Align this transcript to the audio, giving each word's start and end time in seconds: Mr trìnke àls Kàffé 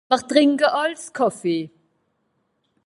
Mr 0.09 0.21
trìnke 0.29 0.67
àls 0.83 1.03
Kàffé 1.17 1.57